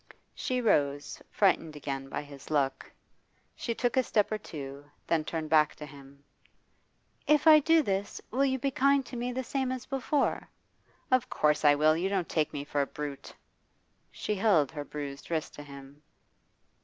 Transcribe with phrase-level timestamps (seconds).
[0.33, 2.91] She rose, frightened again by his look.
[3.55, 6.23] She took a step or two, then turned back to him.
[7.27, 10.49] 'If I do this, will you be kind to me, the same as before?'
[11.11, 11.95] 'Of course I will.
[11.95, 13.35] You don't take me for a brute?'
[14.09, 16.01] She held her bruised wrist to him.